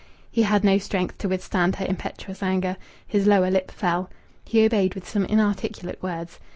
[0.31, 2.75] He had no strength to withstand her impetuous anger.
[3.05, 4.09] His lower lip fell.
[4.43, 6.39] He obeyed with some inarticulate words.